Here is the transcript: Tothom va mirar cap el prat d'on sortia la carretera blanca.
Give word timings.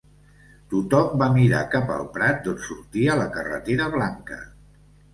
Tothom 0.71 1.13
va 1.23 1.27
mirar 1.35 1.61
cap 1.77 1.93
el 1.97 2.03
prat 2.17 2.43
d'on 2.49 2.59
sortia 2.71 3.21
la 3.23 3.31
carretera 3.39 3.95
blanca. 4.01 4.45